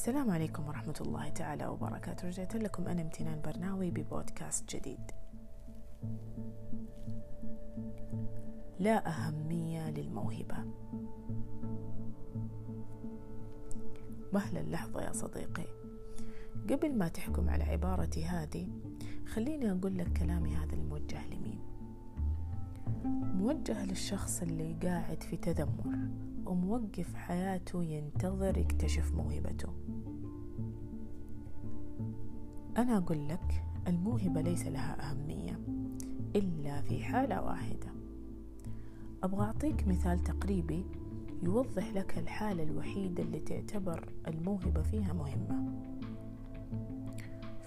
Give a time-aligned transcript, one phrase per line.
[0.00, 2.28] السلام عليكم ورحمة الله تعالى وبركاته.
[2.28, 5.10] رجعت لكم أنا امتنان برناوي ببودكاست جديد.
[8.78, 10.56] لا أهمية للموهبة.
[14.32, 15.66] مهلا اللحظة يا صديقي.
[16.70, 18.68] قبل ما تحكم على عبارتي هذه
[19.26, 21.60] خليني أقول لك كلامي هذا الموجه لمين
[23.36, 26.29] موجه للشخص اللي قاعد في تذمر.
[26.50, 29.68] وموقف حياته ينتظر يكتشف موهبته.
[32.76, 35.60] أنا أقول لك الموهبة ليس لها أهمية
[36.36, 37.92] إلا في حالة واحدة.
[39.22, 40.84] أبغى أعطيك مثال تقريبي
[41.42, 45.72] يوضح لك الحالة الوحيدة اللي تعتبر الموهبة فيها مهمة.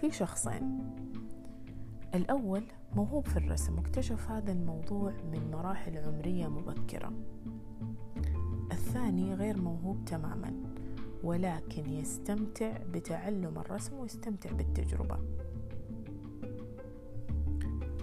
[0.00, 0.78] في شخصين.
[2.14, 2.62] الأول
[2.96, 7.12] موهوب في الرسم واكتشف هذا الموضوع من مراحل عمرية مبكرة.
[8.92, 10.52] الثاني غير موهوب تماما
[11.24, 15.18] ولكن يستمتع بتعلم الرسم ويستمتع بالتجربة.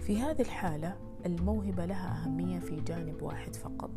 [0.02, 3.90] في هذه الحالة الموهبة لها أهمية في جانب واحد فقط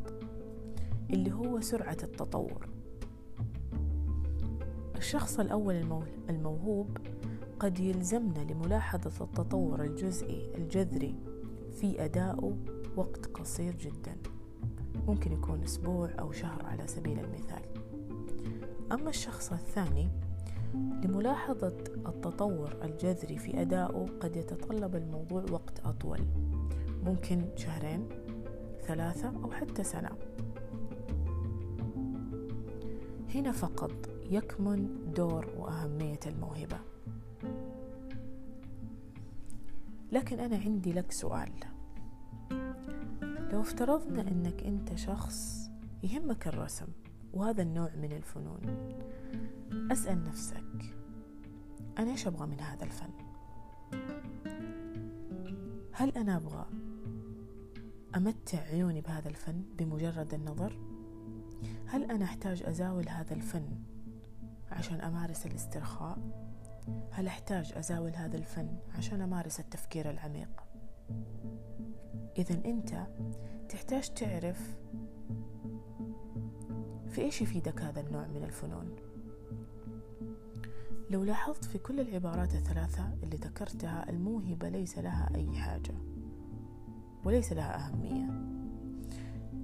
[1.09, 2.69] اللي هو سرعة التطور.
[4.95, 5.75] الشخص الأول
[6.29, 6.97] الموهوب
[7.59, 11.15] قد يلزمنا لملاحظة التطور الجزئي الجذري
[11.71, 12.57] في أدائه
[12.95, 14.32] وقت قصير جدا.
[15.07, 17.61] ممكن يكون أسبوع أو شهر على سبيل المثال.
[18.91, 20.09] أما الشخص الثاني
[20.73, 26.19] لملاحظة التطور الجذري في أدائه قد يتطلب الموضوع وقت أطول.
[27.05, 28.09] ممكن شهرين
[28.81, 30.09] ثلاثة أو حتى سنة.
[33.35, 33.91] هنا فقط
[34.31, 36.77] يكمن دور وأهمية الموهبة.
[40.11, 41.49] لكن أنا عندي لك سؤال.
[43.53, 45.69] لو افترضنا أنك أنت شخص
[46.03, 46.87] يهمك الرسم
[47.33, 48.59] وهذا النوع من الفنون
[49.91, 50.95] أسأل نفسك
[51.97, 53.09] أنا إيش أبغى من هذا الفن؟
[55.91, 56.65] هل أنا أبغى
[58.15, 60.79] أمتع عيوني بهذا الفن بمجرد النظر؟
[61.87, 63.67] هل أنا أحتاج أزاول هذا الفن
[64.71, 66.17] عشان أمارس الاسترخاء؟
[67.11, 70.63] هل أحتاج أزاول هذا الفن عشان أمارس التفكير العميق؟
[72.37, 73.07] إذا أنت
[73.69, 74.77] تحتاج تعرف
[77.09, 78.95] في إيش يفيدك هذا النوع من الفنون.
[81.09, 85.93] لو لاحظت في كل العبارات الثلاثة اللي ذكرتها الموهبة ليس لها أي حاجة
[87.25, 88.53] وليس لها أهمية.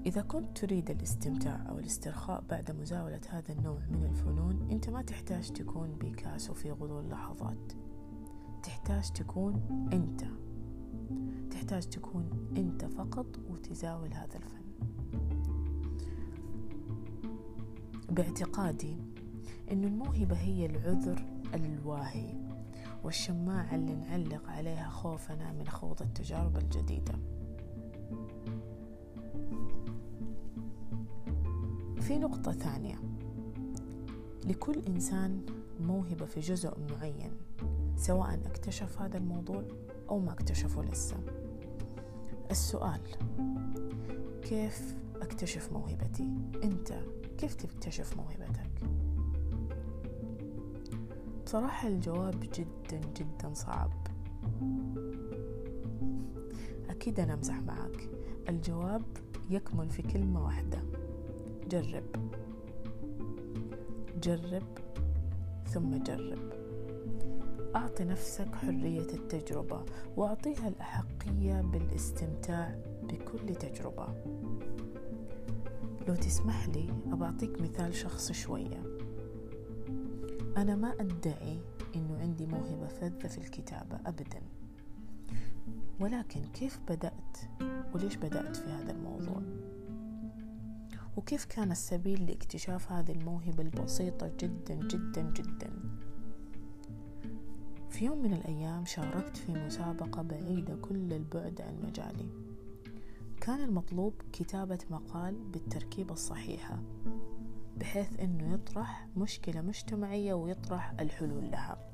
[0.05, 5.49] إذا كنت تريد الاستمتاع أو الاسترخاء بعد مزاولة هذا النوع من الفنون أنت ما تحتاج
[5.49, 7.73] تكون بيكاسو في غضون اللحظات
[8.63, 9.53] تحتاج تكون
[9.93, 10.48] أنت.
[11.59, 14.63] تحتاج تكون أنت فقط وتزاول هذا الفن.
[18.09, 18.97] باعتقادي
[19.71, 22.33] أن الموهبة هي العذر الواهي
[23.03, 27.13] والشماعة اللي نعلق عليها خوفنا من خوض التجارب الجديدة.
[32.01, 32.99] في نقطة ثانية.
[34.45, 35.45] لكل إنسان
[35.79, 37.31] موهبة في جزء معين
[37.95, 39.63] سواء اكتشف هذا الموضوع
[40.09, 41.17] أو ما اكتشفه لسه.
[42.51, 43.01] السؤال
[44.41, 46.29] كيف أكتشف موهبتي؟
[46.63, 46.93] أنت
[47.37, 48.69] كيف تكتشف موهبتك؟
[51.45, 54.07] بصراحة الجواب جدا جدا صعب.
[56.89, 58.09] أكيد أنا أمزح معك.
[58.49, 59.03] الجواب
[59.49, 60.83] يكمن في كلمة واحدة.
[61.69, 62.03] جرب.
[64.23, 64.77] جرب
[65.67, 66.58] ثم جرب.
[67.75, 69.85] أعطي نفسك حرية التجربة
[70.17, 74.07] وأعطيها الأحقية بالاستمتاع بكل تجربة.
[76.07, 78.83] لو تسمح لي أبعطيك مثال شخصي شوية.
[80.57, 81.61] أنا ما أدعي
[81.95, 84.41] أنه عندي موهبة فذة في الكتابة أبدا.
[85.99, 87.37] ولكن كيف بدأت
[87.93, 89.41] وليش بدأت في هذا الموضوع؟
[91.17, 95.69] وكيف كان السبيل لاكتشاف هذه الموهبة البسيطة جدا جدا جدا؟
[97.99, 102.29] في يوم من الأيام شاركت في مسابقة بعيدة كل البعد عن مجالي.
[103.41, 106.79] كان المطلوب كتابة مقال بالتركيبة الصحيحة
[107.77, 111.93] بحيث أنه يطرح مشكلة مجتمعية ويطرح الحلول لها.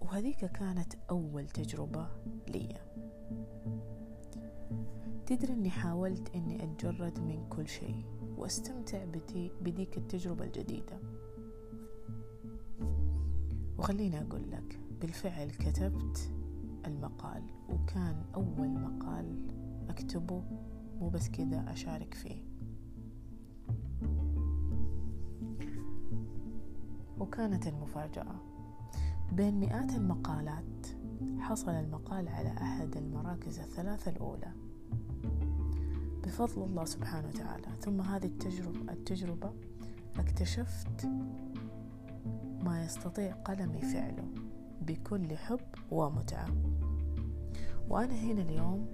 [0.00, 2.08] وهذيك كانت أول تجربة
[2.48, 2.76] لي
[5.26, 8.04] تدري أني حاولت أني أتجرد من كل شيء
[8.36, 9.04] وأستمتع
[9.60, 11.15] بديك التجربة الجديدة.
[13.86, 16.30] وخليني أقول لك بالفعل كتبت
[16.86, 19.46] المقال وكان أول مقال
[19.88, 20.42] أكتبه
[21.00, 22.42] مو بس كذا أشارك فيه.
[27.18, 28.34] وكانت المفاجأة.
[29.32, 30.86] بين مئات المقالات
[31.38, 34.52] حصل المقال على أحد المراكز الثلاثة الأولى.
[36.24, 39.52] بفضل الله سبحانه وتعالى ثم هذه التجربة, التجربة
[40.18, 41.08] اكتشفت
[42.66, 44.28] ما يستطيع قلمي فعله
[44.82, 45.60] بكل حب
[45.90, 46.48] ومتعة.
[47.88, 48.86] وأنا هنا اليوم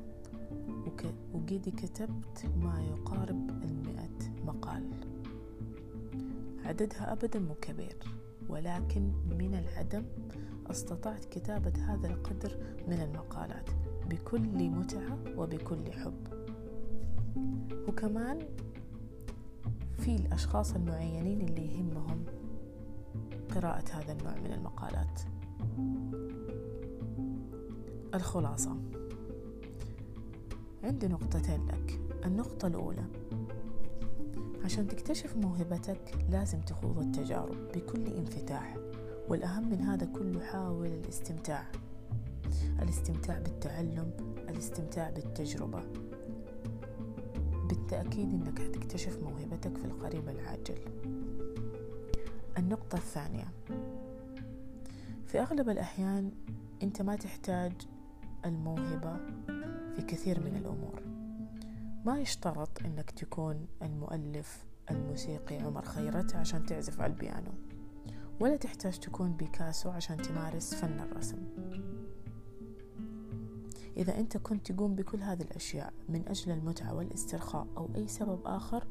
[1.35, 4.91] وقد كتبت ما يقارب المئة مقال.
[6.65, 7.97] عددها أبدا مو كبير
[8.49, 10.05] ولكن من العدم
[10.71, 12.57] استطعت كتابة هذا القدر
[12.89, 13.71] من المقالات
[14.11, 16.27] بكل متعة وبكل حب.
[17.89, 18.39] وكمان
[19.99, 22.25] في الأشخاص المعينين اللي يهمهم
[23.55, 25.21] قراءة هذا النوع من المقالات.
[28.15, 28.77] الخلاصة.
[30.85, 32.01] عندي نقطتين لك.
[32.25, 33.05] النقطة الأولى.
[34.65, 38.77] عشان تكتشف موهبتك لازم تخوض التجارب بكل انفتاح
[39.29, 41.67] والأهم من هذا كله حاول الاستمتاع.
[42.83, 44.11] الاستمتاع بالتعلم
[44.49, 45.83] الاستمتاع بالتجربة.
[47.69, 50.79] بالتأكيد أنك حتكتشف موهبتك في القريب العاجل.
[52.59, 53.45] النقطة الثانية.
[55.27, 56.33] في أغلب الأحيان
[56.83, 57.73] أنت ما تحتاج
[58.45, 59.17] الموهبة
[59.95, 61.03] في كثير من الأمور.
[62.05, 67.53] ما يشترط أنك تكون المؤلف الموسيقي عمر خيرت عشان تعزف على البيانو.
[68.41, 71.39] ولا تحتاج تكون بيكاسو عشان تمارس فن الرسم.
[73.97, 78.87] إذا أنت كنت تقوم بكل هذه الأشياء من أجل المتعة والاسترخاء أو أي سبب آخر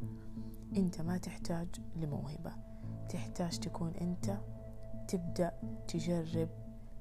[0.77, 2.70] أنت ما تحتاج لموهبة.
[3.11, 4.37] تحتاج تكون أنت
[5.07, 5.51] تبدأ
[5.87, 6.49] تجرب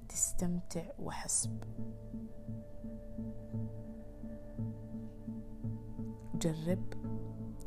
[0.08, 1.58] تستمتع وحسب.
[6.34, 6.84] جرب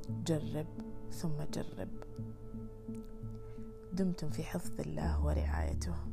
[0.10, 0.68] جرب
[1.12, 1.90] ثم جرب.
[3.94, 6.13] دمتم في حفظ الله ورعايته.